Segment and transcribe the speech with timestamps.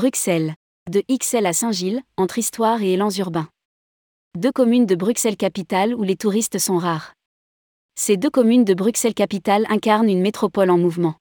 [0.00, 0.54] Bruxelles.
[0.90, 3.50] De Ixelles à Saint-Gilles, entre histoire et élans urbains.
[4.34, 7.12] Deux communes de Bruxelles-Capitale où les touristes sont rares.
[7.96, 11.16] Ces deux communes de Bruxelles-Capitale incarnent une métropole en mouvement.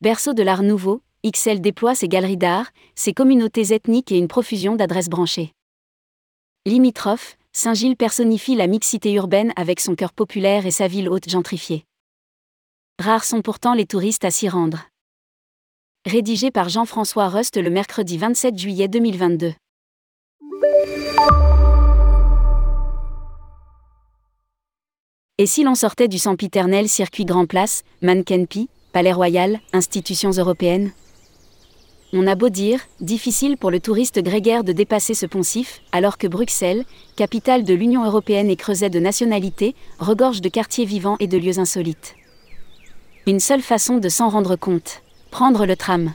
[0.00, 4.74] Berceau de l'art nouveau, Ixelles déploie ses galeries d'art, ses communautés ethniques et une profusion
[4.74, 5.52] d'adresses branchées.
[6.66, 11.84] Limitrophe, Saint-Gilles personnifie la mixité urbaine avec son cœur populaire et sa ville haute gentrifiée.
[12.98, 14.89] Rares sont pourtant les touristes à s'y rendre.
[16.06, 19.52] Rédigé par Jean-François Rust le mercredi 27 juillet 2022.
[25.36, 30.92] Et si l'on sortait du sempiternel circuit Grand Place, Mankenpi, Palais Royal, institutions européennes?
[32.14, 36.26] On a beau dire, difficile pour le touriste grégaire de dépasser ce poncif, alors que
[36.26, 41.36] Bruxelles, capitale de l'Union européenne et creuset de nationalités, regorge de quartiers vivants et de
[41.36, 42.16] lieux insolites.
[43.26, 46.12] Une seule façon de s'en rendre compte prendre le tram.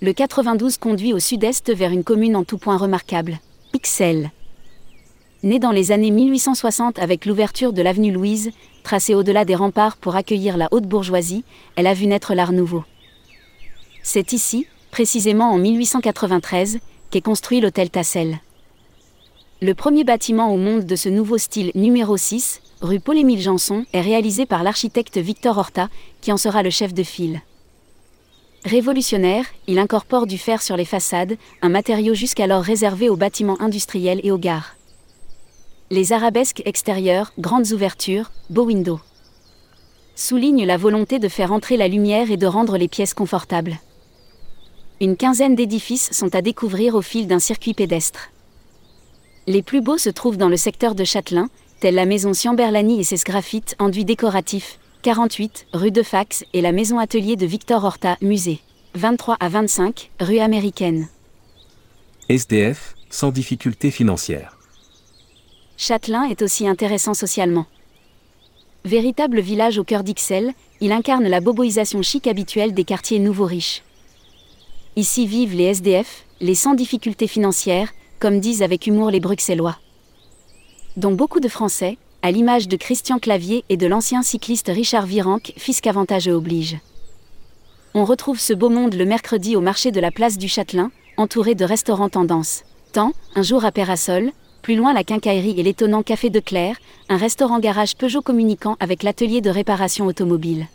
[0.00, 3.38] Le 92 conduit au sud-est vers une commune en tout point remarquable,
[3.74, 4.30] Ixelles.
[5.42, 8.50] Née dans les années 1860 avec l'ouverture de l'avenue Louise,
[8.82, 11.44] tracée au-delà des remparts pour accueillir la haute bourgeoisie,
[11.76, 12.84] elle a vu naître l'art nouveau.
[14.02, 16.78] C'est ici, précisément en 1893,
[17.10, 18.38] qu'est construit l'hôtel Tassel.
[19.60, 24.00] Le premier bâtiment au monde de ce nouveau style numéro 6, rue Paul-Émile Janson, est
[24.00, 25.90] réalisé par l'architecte Victor Horta,
[26.22, 27.42] qui en sera le chef de file.
[28.64, 34.20] Révolutionnaire, il incorpore du fer sur les façades, un matériau jusqu'alors réservé aux bâtiments industriels
[34.22, 34.74] et aux gares
[35.92, 39.00] les arabesques extérieures, grandes ouvertures, beaux windows.
[40.14, 43.76] Souligne la volonté de faire entrer la lumière et de rendre les pièces confortables.
[45.00, 48.30] Une quinzaine d'édifices sont à découvrir au fil d'un circuit pédestre.
[49.48, 51.48] Les plus beaux se trouvent dans le secteur de Châtelain,
[51.80, 56.72] telle la maison Ciamberlani et ses sgraffites enduits décoratifs, 48, rue de Fax, et la
[56.72, 58.60] maison atelier de Victor Horta, musée.
[58.94, 61.08] 23 à 25, rue américaine.
[62.28, 64.58] SDF, sans difficulté financière.
[65.78, 67.66] Châtelain est aussi intéressant socialement.
[68.84, 70.52] Véritable village au cœur d'Ixelles,
[70.82, 73.82] il incarne la boboisation chic habituelle des quartiers nouveaux riches.
[74.96, 79.78] Ici vivent les SDF, les sans difficultés financières, comme disent avec humour les Bruxellois.
[80.96, 85.52] Dont beaucoup de Français, à l'image de Christian Clavier et de l'ancien cycliste Richard Virenque,
[85.56, 86.78] fils qu'avantageux oblige.
[87.94, 91.54] On retrouve ce beau monde le mercredi au marché de la place du Châtelain, entouré
[91.54, 92.62] de restaurants tendance.
[92.92, 94.32] Tant, un jour à Pérasol,
[94.62, 96.76] plus loin la quincaillerie et l'étonnant Café de Claire,
[97.08, 100.66] un restaurant-garage Peugeot communiquant avec l'atelier de réparation automobile.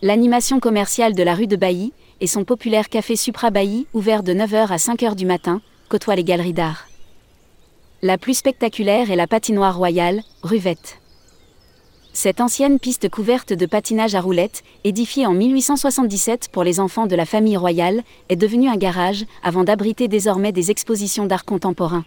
[0.00, 4.32] L'animation commerciale de la rue de Bailly et son populaire café Supra Bailly, ouvert de
[4.32, 6.86] 9h à 5h du matin, côtoient les galeries d'art.
[8.04, 10.98] La plus spectaculaire est la patinoire royale, Ruvette.
[12.12, 17.14] Cette ancienne piste couverte de patinage à roulettes, édifiée en 1877 pour les enfants de
[17.14, 22.04] la famille royale, est devenue un garage avant d'abriter désormais des expositions d'art contemporain.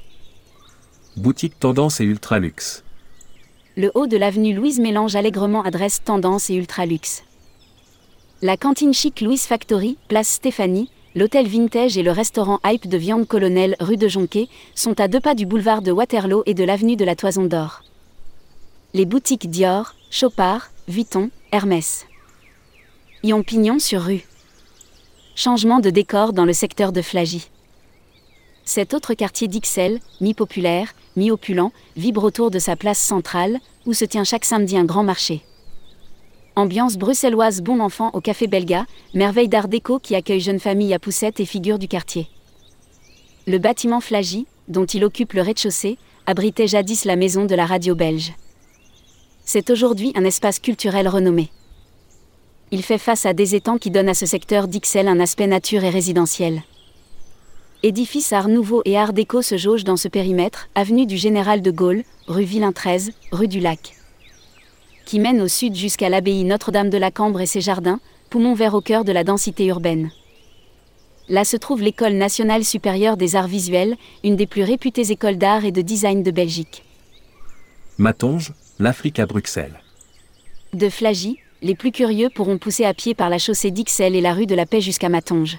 [1.16, 2.84] Boutique Tendance et Ultra Luxe.
[3.78, 7.24] Le haut de l'avenue Louise mélange allègrement adresse Tendance et Ultra Luxe.
[8.42, 13.26] La cantine chic Louise Factory, place Stéphanie, l'hôtel Vintage et le restaurant Hype de Viande
[13.26, 16.98] Colonel, rue de Jonquet, sont à deux pas du boulevard de Waterloo et de l'avenue
[16.98, 17.84] de la Toison d'Or.
[18.94, 22.06] Les boutiques Dior, Chopard, Vuitton, Hermès.
[23.24, 24.28] Y pignon sur rue.
[25.36, 27.50] Changement de décor dans le secteur de Flagy.
[28.66, 34.24] Cet autre quartier d'Ixelles, mi-populaire, mi-opulent, vibre autour de sa place centrale, où se tient
[34.24, 35.44] chaque samedi un grand marché.
[36.58, 41.00] Ambiance bruxelloise bon enfant au Café Belga, merveille d'art déco qui accueille jeunes familles à
[41.00, 42.30] poussettes et figures du quartier.
[43.46, 47.94] Le bâtiment Flagy, dont il occupe le rez-de-chaussée, abritait jadis la maison de la radio
[47.94, 48.32] belge.
[49.44, 51.52] C'est aujourd'hui un espace culturel renommé.
[52.72, 55.84] Il fait face à des étangs qui donnent à ce secteur d'Ixelles un aspect nature
[55.84, 56.64] et résidentiel.
[57.84, 61.72] Édifice Art Nouveau et Art Déco se jaugent dans ce périmètre, avenue du Général de
[61.72, 63.94] Gaulle, rue Villain 13, rue du Lac.
[65.06, 68.00] Qui mène au sud jusqu'à l'abbaye Notre-Dame de la Cambre et ses jardins,
[68.30, 70.12] poumon vert au cœur de la densité urbaine.
[71.30, 75.66] Là se trouve l'École nationale supérieure des arts visuels, une des plus réputées écoles d'art
[75.66, 76.84] et de design de Belgique.
[77.98, 79.80] Matonge, l'Afrique à Bruxelles.
[80.74, 84.34] De Flagy, les plus curieux pourront pousser à pied par la chaussée d'Ixelles et la
[84.34, 85.58] rue de la Paix jusqu'à Matonge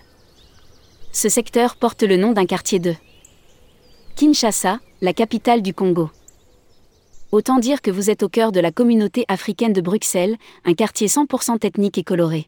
[1.17, 2.95] ce secteur porte le nom d'un quartier de
[4.17, 6.11] Kinshasa, la capitale du Congo.
[7.37, 11.07] Autant dire que vous êtes au cœur de la communauté africaine de Bruxelles, un quartier
[11.07, 12.47] 100% ethnique et coloré.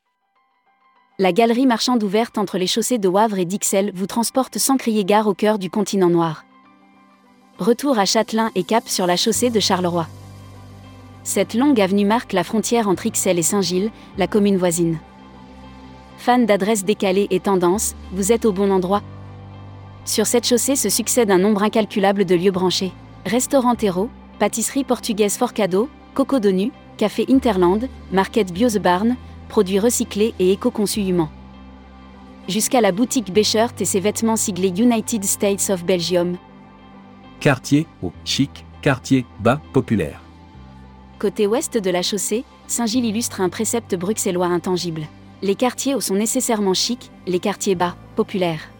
[1.18, 5.04] La galerie marchande ouverte entre les chaussées de Wavre et d'Ixelles vous transporte sans crier
[5.04, 6.46] gare au cœur du continent noir.
[7.58, 10.06] Retour à Châtelain et cap sur la chaussée de Charleroi.
[11.22, 14.98] Cette longue avenue marque la frontière entre Ixelles et Saint-Gilles, la commune voisine.
[16.16, 19.02] Fan d'adresses décalées et tendances, vous êtes au bon endroit.
[20.06, 22.92] Sur cette chaussée se succède un nombre incalculable de lieux branchés.
[23.26, 24.08] Restaurant Terreau,
[24.38, 29.16] pâtisserie portugaise Forcado, Coco Donu, café Interland, market Bio The Barn,
[29.48, 31.30] produits recyclés et éco-conçus humains.
[32.48, 36.36] Jusqu'à la boutique Béchert et ses vêtements siglés United States of Belgium.
[37.40, 40.22] Quartier haut, chic, quartier bas, populaire.
[41.18, 45.02] Côté ouest de la chaussée, Saint-Gilles illustre un précepte bruxellois intangible.
[45.42, 48.70] Les quartiers hauts sont nécessairement chics, les quartiers bas, populaires.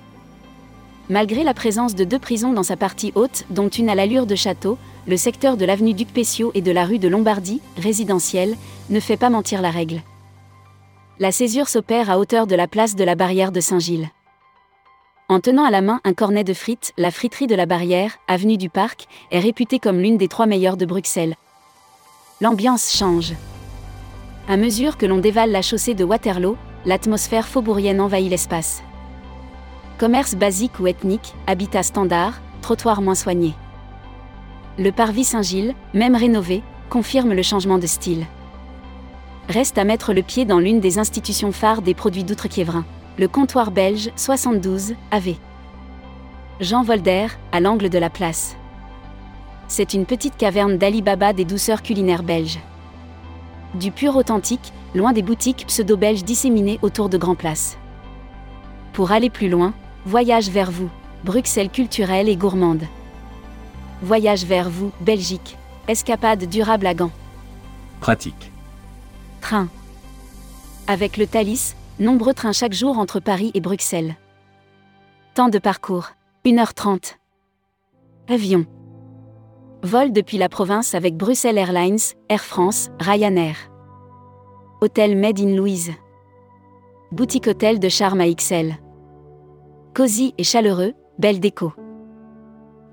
[1.11, 4.35] Malgré la présence de deux prisons dans sa partie haute, dont une à l'allure de
[4.35, 4.77] château,
[5.09, 8.57] le secteur de l'avenue Duc Pessio et de la rue de Lombardie, résidentiel,
[8.91, 10.03] ne fait pas mentir la règle.
[11.19, 14.11] La césure s'opère à hauteur de la place de la barrière de Saint-Gilles.
[15.31, 18.59] En tenant à la main un cornet de frites, la friterie de la barrière, avenue
[18.59, 21.37] du Parc, est réputée comme l'une des trois meilleures de Bruxelles.
[22.43, 23.33] L'ambiance change.
[24.47, 28.83] À mesure que l'on dévale la chaussée de Waterloo, l'atmosphère faubourienne envahit l'espace.
[29.99, 33.55] Commerce basique ou ethnique, habitat standard, trottoir moins soigné.
[34.79, 38.27] Le parvis Saint-Gilles, même rénové, confirme le changement de style.
[39.49, 42.85] Reste à mettre le pied dans l'une des institutions phares des produits d'outre-Quiévrin,
[43.19, 45.35] le comptoir belge 72 AV.
[46.61, 48.57] Jean Volder, à l'angle de la place.
[49.67, 52.61] C'est une petite caverne d'Ali Baba des douceurs culinaires belges.
[53.75, 57.79] Du pur authentique, loin des boutiques pseudo-belges disséminées autour de grands places.
[58.93, 59.75] Pour aller plus loin,
[60.07, 60.89] voyage vers vous,
[61.25, 62.85] Bruxelles culturelle et gourmande.
[64.03, 65.57] Voyage vers vous, Belgique.
[65.89, 67.11] Escapade durable à Gand.
[68.01, 68.53] Pratique.
[69.41, 69.69] Train.
[70.87, 74.15] Avec le Thalys, nombreux trains chaque jour entre Paris et Bruxelles.
[75.35, 76.11] Temps de parcours
[76.45, 77.17] 1h30.
[78.29, 78.67] Avion.
[79.83, 81.99] Vol depuis la province avec Bruxelles Airlines,
[82.29, 83.57] Air France, Ryanair.
[84.81, 85.93] Hôtel Made in Louise.
[87.11, 88.77] Boutique hôtel de charme à XL.
[89.95, 91.73] Cosy et chaleureux, belle déco.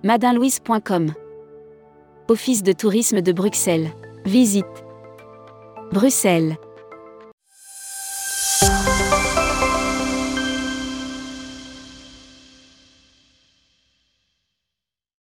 [0.06, 1.16] madinlouise.com
[2.30, 3.90] Office de tourisme de Bruxelles.
[4.24, 4.68] Visite.
[5.92, 6.58] Bruxelles.